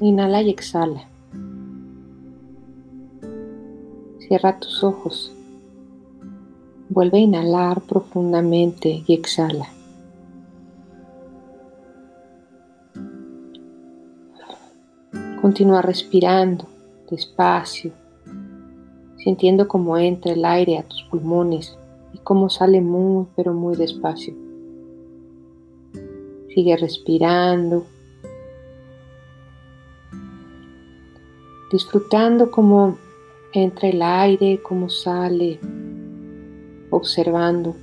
[0.00, 1.08] Inhala y exhala.
[4.18, 5.32] Cierra tus ojos.
[6.88, 9.68] Vuelve a inhalar profundamente y exhala.
[15.40, 16.66] Continúa respirando
[17.08, 17.92] despacio,
[19.16, 21.78] sintiendo cómo entra el aire a tus pulmones
[22.12, 24.34] y cómo sale muy, pero muy despacio.
[26.52, 27.86] Sigue respirando,
[31.74, 32.98] disfrutando cómo
[33.52, 35.58] entra el aire, cómo sale,
[36.88, 37.74] observando.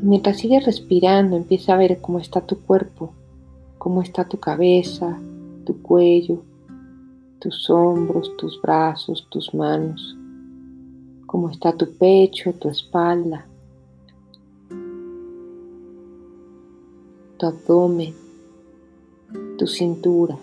[0.00, 3.12] Mientras sigues respirando, empieza a ver cómo está tu cuerpo,
[3.78, 5.18] cómo está tu cabeza,
[5.66, 6.44] tu cuello,
[7.40, 10.16] tus hombros, tus brazos, tus manos,
[11.26, 13.44] cómo está tu pecho, tu espalda,
[17.38, 18.23] tu abdomen,
[19.56, 20.38] tu cintura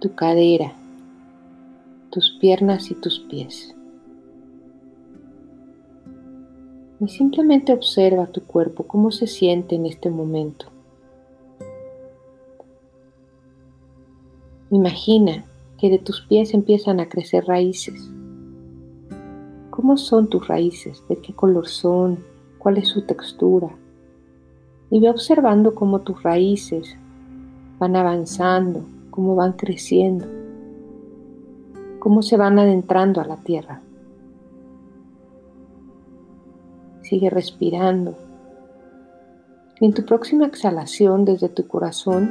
[0.00, 0.74] tu cadera,
[2.10, 3.74] tus piernas y tus pies.
[7.00, 10.66] Y simplemente observa tu cuerpo, cómo se siente en este momento.
[14.70, 15.44] Imagina
[15.78, 18.10] que de tus pies empiezan a crecer raíces.
[19.70, 21.02] ¿Cómo son tus raíces?
[21.08, 22.18] ¿De qué color son?
[22.58, 23.70] ¿Cuál es su textura?
[24.90, 26.96] Y ve observando cómo tus raíces
[27.78, 30.26] van avanzando cómo van creciendo,
[31.98, 33.80] cómo se van adentrando a la tierra.
[37.02, 38.16] Sigue respirando.
[39.80, 42.30] Y en tu próxima exhalación desde tu corazón,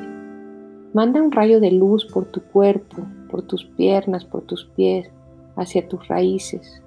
[0.93, 2.97] manda un rayo de luz por tu cuerpo,
[3.29, 5.09] por tus piernas, por tus pies,
[5.55, 6.81] hacia tus raíces.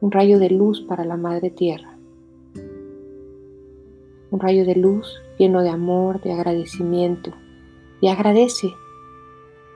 [0.00, 1.91] Un rayo de luz para la Madre Tierra.
[4.32, 7.32] Un rayo de luz lleno de amor, de agradecimiento,
[8.00, 8.68] y agradece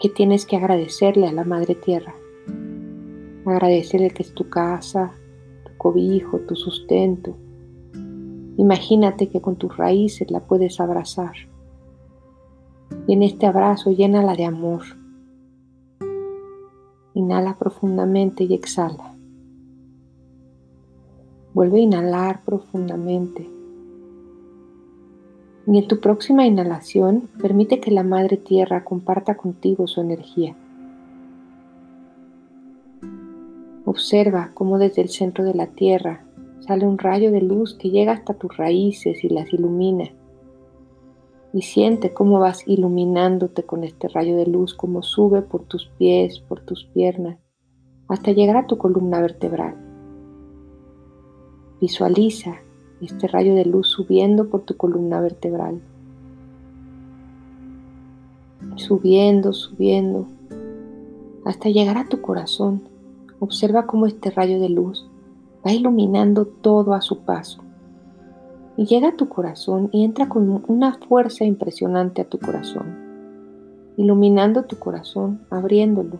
[0.00, 2.14] que tienes que agradecerle a la Madre Tierra.
[3.44, 5.12] Agradecerle que es tu casa,
[5.66, 7.36] tu cobijo, tu sustento.
[8.56, 11.34] Imagínate que con tus raíces la puedes abrazar.
[13.06, 14.84] Y en este abrazo llénala de amor.
[17.12, 19.14] Inhala profundamente y exhala.
[21.52, 23.55] Vuelve a inhalar profundamente.
[25.66, 30.54] Y en tu próxima inhalación, permite que la Madre Tierra comparta contigo su energía.
[33.84, 36.24] Observa cómo desde el centro de la Tierra
[36.60, 40.10] sale un rayo de luz que llega hasta tus raíces y las ilumina.
[41.52, 46.40] Y siente cómo vas iluminándote con este rayo de luz, cómo sube por tus pies,
[46.40, 47.38] por tus piernas,
[48.08, 49.74] hasta llegar a tu columna vertebral.
[51.80, 52.56] Visualiza
[53.00, 55.80] este rayo de luz subiendo por tu columna vertebral.
[58.76, 60.26] Subiendo, subiendo,
[61.44, 62.82] hasta llegar a tu corazón.
[63.38, 65.06] Observa cómo este rayo de luz
[65.64, 67.62] va iluminando todo a su paso.
[68.76, 72.94] Y llega a tu corazón y entra con una fuerza impresionante a tu corazón,
[73.96, 76.18] iluminando tu corazón, abriéndolo.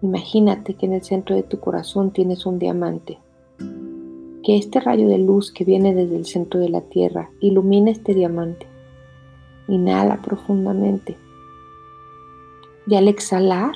[0.00, 3.18] Imagínate que en el centro de tu corazón tienes un diamante
[4.44, 8.14] que este rayo de luz que viene desde el centro de la Tierra ilumine este
[8.14, 8.66] diamante.
[9.68, 11.16] Inhala profundamente.
[12.86, 13.74] Y al exhalar,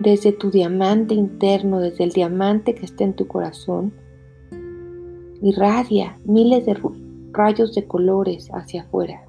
[0.00, 3.92] desde tu diamante interno, desde el diamante que está en tu corazón,
[5.40, 6.76] irradia miles de
[7.30, 9.22] rayos de colores hacia afuera.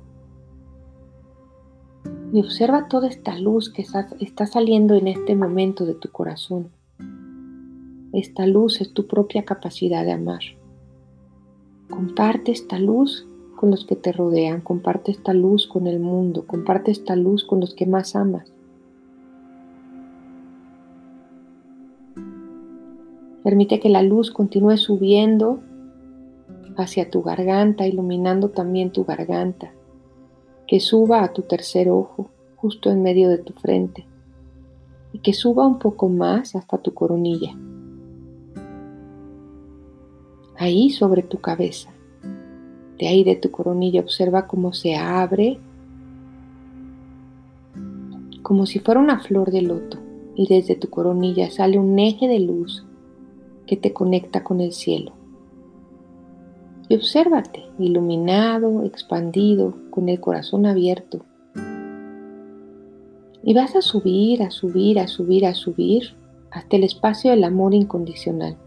[2.34, 3.86] Y observa toda esta luz que
[4.20, 6.72] está saliendo en este momento de tu corazón.
[8.18, 10.40] Esta luz es tu propia capacidad de amar.
[11.88, 16.90] Comparte esta luz con los que te rodean, comparte esta luz con el mundo, comparte
[16.90, 18.52] esta luz con los que más amas.
[23.44, 25.60] Permite que la luz continúe subiendo
[26.76, 29.74] hacia tu garganta, iluminando también tu garganta,
[30.66, 34.08] que suba a tu tercer ojo, justo en medio de tu frente,
[35.14, 37.56] y que suba un poco más hasta tu coronilla
[40.58, 41.90] ahí sobre tu cabeza.
[42.98, 45.60] De ahí de tu coronilla observa cómo se abre,
[48.42, 50.00] como si fuera una flor de loto,
[50.36, 52.86] y desde tu coronilla sale un eje de luz
[53.66, 55.14] que te conecta con el cielo.
[56.90, 61.26] Y obsérvate, iluminado, expandido, con el corazón abierto.
[63.44, 66.16] Y vas a subir, a subir, a subir, a subir
[66.50, 68.58] hasta el espacio del amor incondicional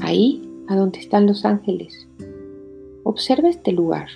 [0.00, 2.08] ahí a donde están los ángeles.
[3.04, 4.08] Observa este lugar.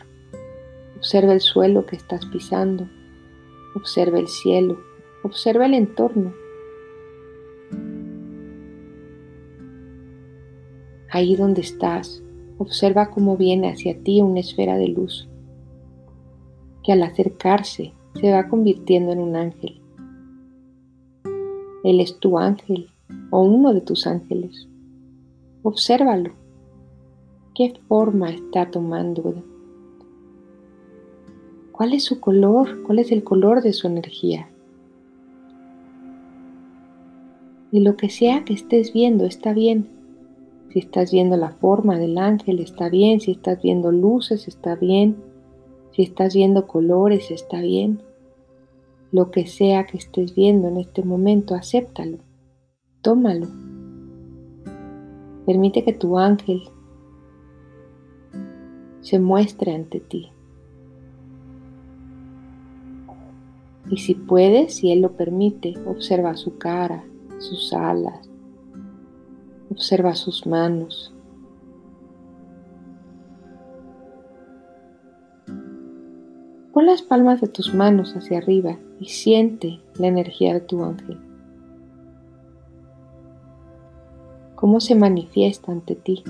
[0.97, 2.89] Observa el suelo que estás pisando.
[3.75, 4.79] Observa el cielo.
[5.23, 6.33] Observa el entorno.
[11.11, 12.23] Ahí donde estás,
[12.59, 15.29] observa cómo viene hacia ti una esfera de luz
[16.85, 19.81] que al acercarse se va convirtiendo en un ángel.
[21.83, 22.91] Él es tu ángel
[23.31, 24.69] o uno de tus ángeles.
[25.67, 26.31] Obsérvalo.
[27.55, 29.43] ¿Qué forma está tomando?
[31.73, 32.83] ¿Cuál es su color?
[32.83, 34.51] ¿Cuál es el color de su energía?
[37.73, 39.89] Y lo que sea que estés viendo está bien.
[40.69, 43.21] Si estás viendo la forma del ángel, está bien.
[43.21, 45.17] Si estás viendo luces, está bien.
[45.93, 48.03] Si estás viendo colores, está bien.
[49.13, 52.19] Lo que sea que estés viendo en este momento, acéptalo.
[53.01, 53.74] Tómalo.
[55.47, 56.63] Permite que tu ángel
[59.01, 60.31] se muestre ante ti.
[63.91, 67.05] Y si puedes, si Él lo permite, observa su cara,
[67.39, 68.31] sus alas,
[69.71, 71.15] observa sus manos,
[76.75, 81.24] Pon las palmas de tus manos hacia arriba y siente la energía de tu ángel.
[84.65, 86.25] ¿Cómo se manifiesta ante ti?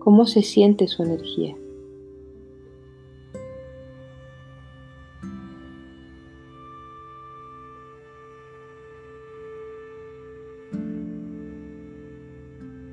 [0.00, 1.56] ¿Cómo se siente su energía?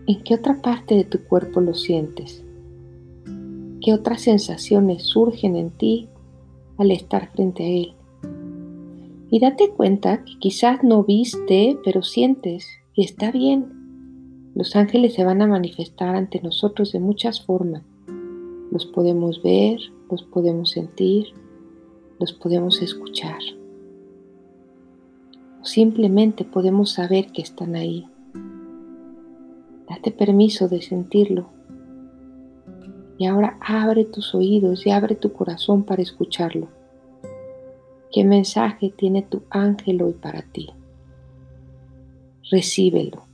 [0.06, 2.46] ¿En qué otra parte de tu cuerpo lo sientes?
[3.82, 6.08] ¿Qué otras sensaciones surgen en ti
[6.78, 7.94] al estar frente a Él.
[9.32, 13.79] Y date cuenta que quizás no viste, pero sientes y está bien.
[14.60, 17.82] Los ángeles se van a manifestar ante nosotros de muchas formas.
[18.74, 19.80] Los podemos ver,
[20.12, 21.28] los podemos sentir,
[22.20, 23.40] los podemos escuchar.
[25.62, 28.06] O simplemente podemos saber que están ahí.
[29.88, 31.48] Date permiso de sentirlo
[33.18, 36.68] y ahora abre tus oídos y abre tu corazón para escucharlo.
[38.12, 40.68] ¿Qué mensaje tiene tu ángel hoy para ti?
[42.52, 43.29] Recíbelo.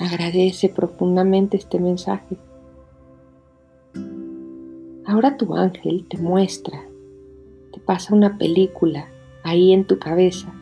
[0.00, 2.38] Agradece profundamente este mensaje.
[5.04, 6.82] Ahora tu ángel te muestra,
[7.70, 9.10] te pasa una película
[9.42, 10.54] ahí en tu cabeza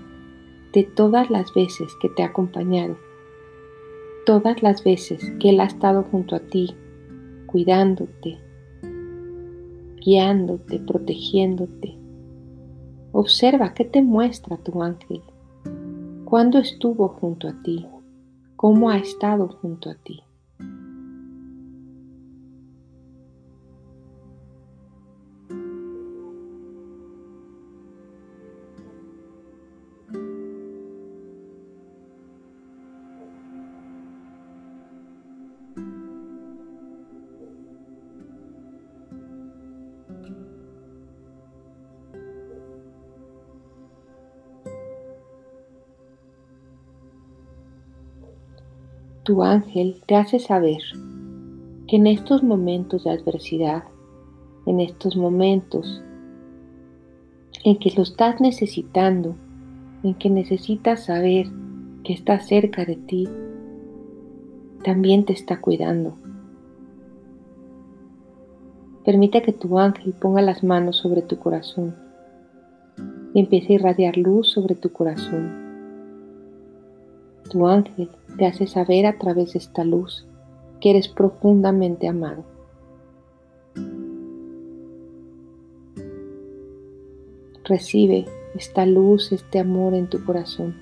[0.73, 2.97] de todas las veces que te ha acompañado,
[4.27, 6.75] todas las veces que Él ha estado junto a ti,
[7.47, 8.39] cuidándote,
[10.05, 11.97] guiándote, protegiéndote.
[13.13, 15.23] Observa qué te muestra tu ángel,
[16.25, 17.87] cuándo estuvo junto a ti,
[18.59, 20.25] cómo ha estado junto a ti.
[49.29, 50.81] Tu ángel te hace saber
[51.87, 53.85] que en estos momentos de adversidad,
[54.65, 56.03] en estos momentos
[57.63, 59.37] en que lo estás necesitando,
[60.03, 61.47] en que necesitas saber
[62.05, 63.29] que está cerca de ti,
[64.83, 66.17] también te está cuidando.
[69.05, 71.95] Permite que tu ángel ponga las manos sobre tu corazón
[73.35, 75.68] y empiece a irradiar luz sobre tu corazón
[77.49, 80.27] tu ángel te hace saber a través de esta luz
[80.81, 82.45] que eres profundamente amado.
[87.65, 90.75] Recibe esta luz, este amor en tu corazón.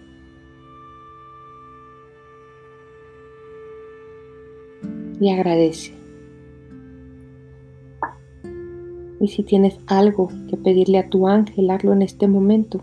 [5.18, 5.94] Y agradece.
[9.18, 12.82] Y si tienes algo que pedirle a tu ángel, hazlo en este momento.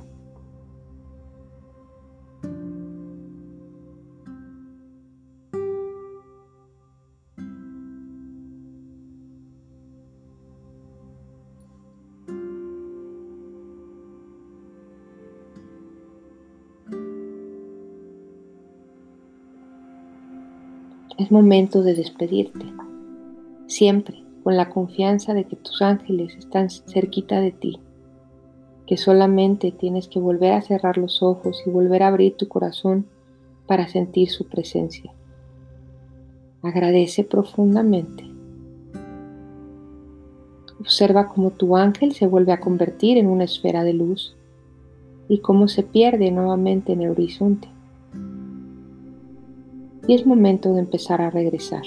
[21.16, 22.66] Es momento de despedirte,
[23.68, 27.80] siempre con la confianza de que tus ángeles están cerquita de ti,
[28.88, 33.06] que solamente tienes que volver a cerrar los ojos y volver a abrir tu corazón
[33.68, 35.14] para sentir su presencia.
[36.64, 38.26] Agradece profundamente.
[40.80, 44.36] Observa cómo tu ángel se vuelve a convertir en una esfera de luz
[45.30, 47.70] y cómo se pierde nuevamente en el horizonte
[50.08, 51.84] y es momento de empezar a regresar.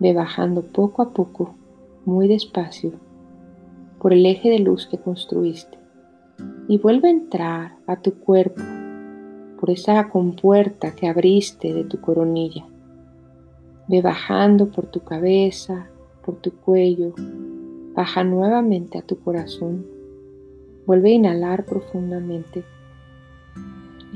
[0.00, 1.54] Ve bajando poco a poco,
[2.04, 2.92] muy despacio,
[4.00, 5.78] por el eje de luz que construiste
[6.68, 8.62] y vuelve a entrar a tu cuerpo
[9.58, 12.66] por esa compuerta que abriste de tu coronilla.
[13.88, 15.88] Ve bajando por tu cabeza,
[16.24, 17.14] por tu cuello,
[17.94, 19.86] baja nuevamente a tu corazón.
[20.86, 22.64] Vuelve a inhalar profundamente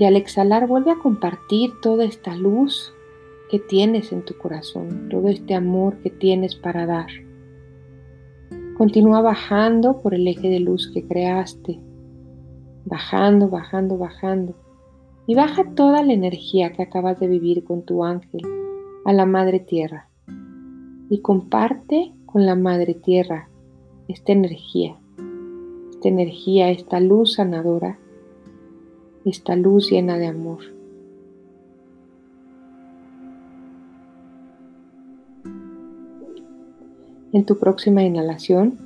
[0.01, 2.95] y al exhalar vuelve a compartir toda esta luz
[3.51, 7.09] que tienes en tu corazón, todo este amor que tienes para dar.
[8.79, 11.81] Continúa bajando por el eje de luz que creaste,
[12.87, 14.55] bajando, bajando, bajando.
[15.27, 18.41] Y baja toda la energía que acabas de vivir con tu ángel
[19.05, 20.09] a la Madre Tierra.
[21.11, 23.51] Y comparte con la Madre Tierra
[24.09, 24.97] esta energía,
[25.91, 27.99] esta energía, esta luz sanadora
[29.25, 30.59] esta luz llena de amor.
[37.33, 38.79] En tu próxima inhalación,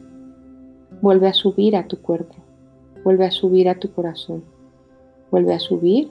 [1.00, 2.34] vuelve a subir a tu cuerpo,
[3.02, 4.44] vuelve a subir a tu corazón,
[5.30, 6.10] vuelve a subir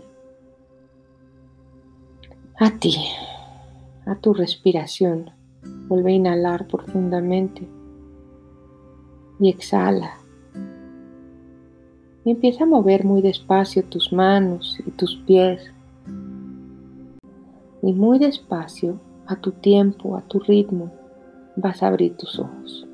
[2.60, 2.96] a ti,
[4.06, 5.32] a tu respiración.
[5.88, 7.68] Vuelve a inhalar profundamente
[9.40, 10.18] y exhala
[12.26, 15.62] y empieza a mover muy despacio tus manos y tus pies.
[17.82, 20.92] Y muy despacio, a tu tiempo, a tu ritmo,
[21.56, 22.88] vas a abrir tus ojos.